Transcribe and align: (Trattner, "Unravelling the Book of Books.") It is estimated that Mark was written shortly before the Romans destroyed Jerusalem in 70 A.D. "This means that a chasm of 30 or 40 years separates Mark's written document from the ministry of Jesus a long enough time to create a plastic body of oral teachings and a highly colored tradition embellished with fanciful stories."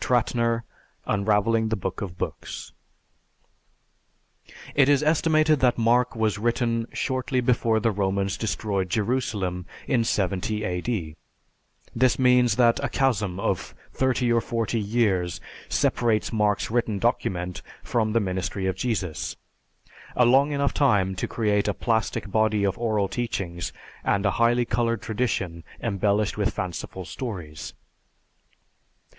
(Trattner, 0.00 0.64
"Unravelling 1.04 1.68
the 1.68 1.76
Book 1.76 2.00
of 2.00 2.16
Books.") 2.16 2.72
It 4.74 4.88
is 4.88 5.02
estimated 5.02 5.60
that 5.60 5.76
Mark 5.76 6.16
was 6.16 6.38
written 6.38 6.86
shortly 6.94 7.42
before 7.42 7.78
the 7.78 7.90
Romans 7.90 8.38
destroyed 8.38 8.88
Jerusalem 8.88 9.66
in 9.86 10.02
70 10.02 10.64
A.D. 10.64 11.14
"This 11.94 12.18
means 12.18 12.56
that 12.56 12.82
a 12.82 12.88
chasm 12.88 13.38
of 13.38 13.74
30 13.92 14.32
or 14.32 14.40
40 14.40 14.80
years 14.80 15.42
separates 15.68 16.32
Mark's 16.32 16.70
written 16.70 16.98
document 16.98 17.60
from 17.82 18.14
the 18.14 18.18
ministry 18.20 18.64
of 18.64 18.76
Jesus 18.76 19.36
a 20.16 20.24
long 20.24 20.52
enough 20.52 20.72
time 20.72 21.14
to 21.16 21.28
create 21.28 21.68
a 21.68 21.74
plastic 21.74 22.30
body 22.30 22.64
of 22.64 22.78
oral 22.78 23.08
teachings 23.08 23.74
and 24.04 24.24
a 24.24 24.30
highly 24.40 24.64
colored 24.64 25.02
tradition 25.02 25.64
embellished 25.82 26.38
with 26.38 26.54
fanciful 26.54 27.04
stories." 27.04 27.74